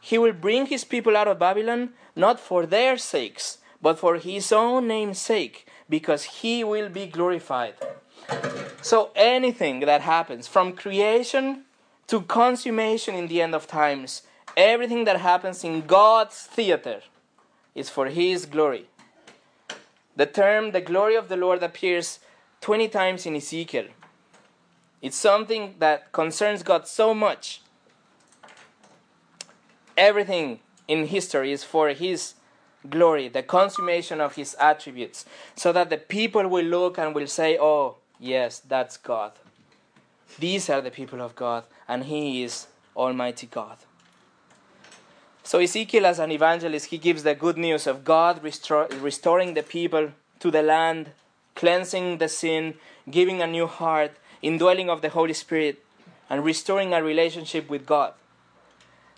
[0.00, 4.52] He will bring His people out of Babylon not for their sakes, but for His
[4.52, 7.74] own name's sake, because He will be glorified.
[8.82, 11.64] So anything that happens from creation
[12.06, 14.22] to consummation in the end of times,
[14.56, 17.02] everything that happens in God's theater
[17.74, 18.86] is for His glory.
[20.16, 22.20] The term the glory of the Lord appears
[22.62, 23.86] 20 times in Ezekiel.
[25.02, 27.60] It's something that concerns God so much.
[29.96, 32.34] Everything in history is for His
[32.88, 37.58] glory, the consummation of His attributes, so that the people will look and will say,
[37.60, 39.32] Oh, Yes, that's God.
[40.38, 43.76] These are the people of God, and He is Almighty God.
[45.46, 49.62] So, Ezekiel, as an evangelist, he gives the good news of God restor- restoring the
[49.62, 51.12] people to the land,
[51.54, 52.74] cleansing the sin,
[53.08, 54.10] giving a new heart,
[54.42, 55.84] indwelling of the Holy Spirit,
[56.28, 58.14] and restoring a relationship with God.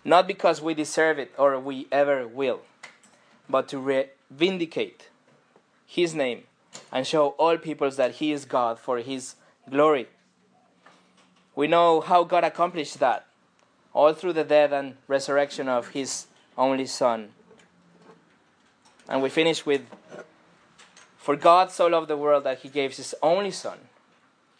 [0.05, 2.61] Not because we deserve it or we ever will,
[3.49, 5.09] but to re- vindicate
[5.87, 6.43] His name
[6.91, 9.33] and show all peoples that He is God for His
[9.67, 10.07] glory.
[11.55, 13.25] We know how God accomplished that,
[13.93, 16.27] all through the death and resurrection of His
[16.57, 17.29] only Son.
[19.07, 19.81] And we finish with
[21.17, 23.77] For God so loved the world that He gave His only Son,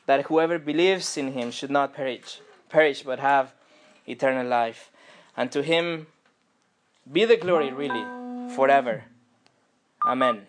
[0.06, 3.54] that whoever believes in Him should not perish, perish but have
[4.08, 4.92] eternal life.
[5.38, 6.08] And to Him
[7.12, 8.06] be the glory, really,
[8.56, 9.04] forever.
[10.06, 10.48] Amen.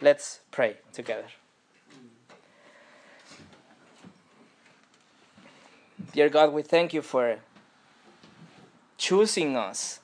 [0.00, 1.26] Let's pray together.
[6.12, 7.38] Dear God, we thank you for
[9.12, 10.00] choosing us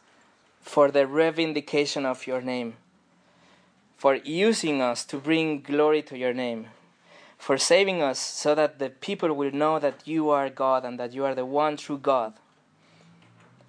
[0.61, 2.77] for the revindication of your name,
[3.97, 6.67] for using us to bring glory to your name,
[7.39, 11.15] for saving us so that the people will know that you are God and that
[11.15, 12.35] you are the one true God.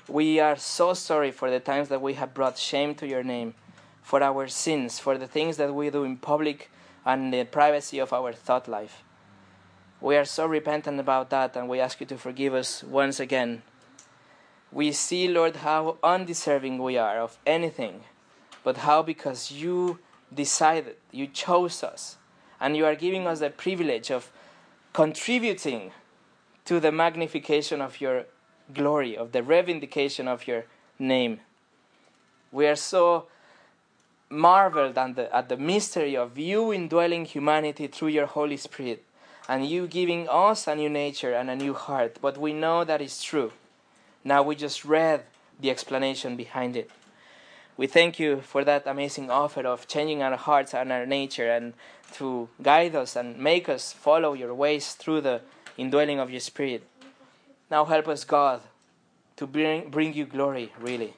[0.09, 3.53] We are so sorry for the times that we have brought shame to your name
[4.01, 6.69] for our sins, for the things that we do in public
[7.05, 9.03] and the privacy of our thought life.
[10.01, 13.61] We are so repentant about that, and we ask you to forgive us once again.
[14.71, 18.01] We see, Lord, how undeserving we are of anything,
[18.63, 19.99] but how because you
[20.33, 22.17] decided, you chose us,
[22.59, 24.31] and you are giving us the privilege of
[24.93, 25.91] contributing
[26.65, 28.25] to the magnification of your
[28.73, 30.65] glory, of the revindication of your
[30.99, 31.39] name.
[32.51, 33.25] We are so
[34.29, 39.03] marveled at the, at the mystery of you indwelling humanity through your Holy Spirit
[39.47, 42.19] and you giving us a new nature and a new heart.
[42.21, 43.51] But we know that is true.
[44.23, 45.23] Now we just read
[45.59, 46.89] the explanation behind it.
[47.77, 51.73] We thank you for that amazing offer of changing our hearts and our nature and
[52.15, 55.41] to guide us and make us follow your ways through the
[55.77, 56.83] indwelling of your Spirit.
[57.71, 58.61] Now help us, God,
[59.37, 61.13] to bring, bring you glory, really,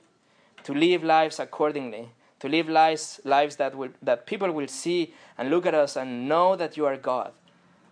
[0.64, 5.50] to live lives accordingly, to live lives, lives that, will, that people will see and
[5.50, 7.32] look at us and know that you are God,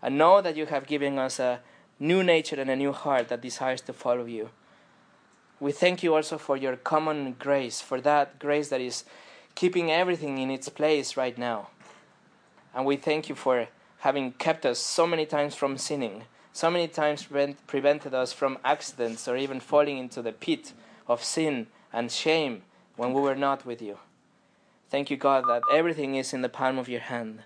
[0.04, 1.62] and know that you have given us a
[2.00, 4.50] new nature and a new heart that desires to follow you.
[5.60, 9.04] We thank you also for your common grace, for that grace that is
[9.56, 11.68] keeping everything in its place right now.
[12.74, 13.68] And we thank you for
[14.00, 18.58] having kept us so many times from sinning, so many times prevent, prevented us from
[18.64, 20.72] accidents or even falling into the pit
[21.08, 22.62] of sin and shame
[22.96, 23.98] when we were not with you.
[24.90, 27.44] Thank you, God, that everything is in the palm of your hand.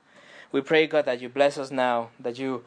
[0.51, 2.64] We pray, God, that you bless us now, that you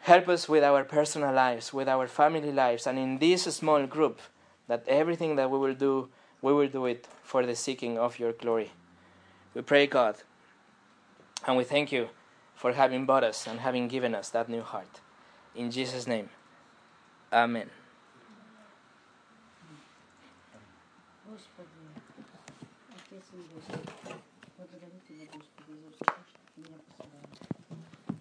[0.00, 4.20] help us with our personal lives, with our family lives, and in this small group,
[4.67, 6.09] that everything that we will do,
[6.41, 8.71] we will do it for the seeking of your glory.
[9.53, 10.15] We pray, God,
[11.45, 12.09] and we thank you
[12.55, 15.01] for having bought us and having given us that new heart.
[15.55, 16.29] In Jesus' name,
[17.31, 17.69] Amen.
[21.25, 21.67] Господи,
[22.93, 23.81] Отец Небесный,
[24.55, 27.39] благодарю Тебя, Господи, за все, что Ты меня посылаешь.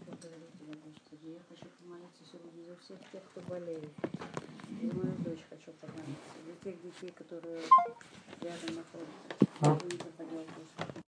[0.07, 1.29] Благодарю Тебя, Господи.
[1.35, 3.91] Я хочу помолиться сегодня за всех тех, кто болеет.
[4.81, 6.11] За мою дочь еще поганцы.
[6.45, 7.61] Для тех детей, которые
[8.41, 9.38] рядом находятся.
[9.61, 10.97] А?